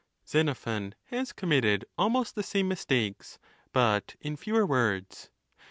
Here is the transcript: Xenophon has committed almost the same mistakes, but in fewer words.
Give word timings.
Xenophon 0.27 0.95
has 1.11 1.31
committed 1.31 1.85
almost 1.95 2.33
the 2.33 2.41
same 2.41 2.67
mistakes, 2.67 3.37
but 3.71 4.15
in 4.19 4.35
fewer 4.35 4.65
words. 4.65 5.29